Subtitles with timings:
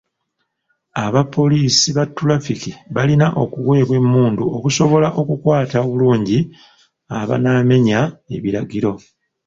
[1.05, 6.39] Abapoliisi ba tulafiki balina okuweebwa emmundu okusobola okukwata obulungi
[7.19, 7.99] abanaamenya
[8.35, 8.93] ebiragiro.